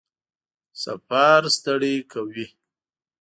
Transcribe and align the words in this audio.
سفر 0.83 1.41
ستړی 1.55 1.95
کوي؟ 2.11 2.45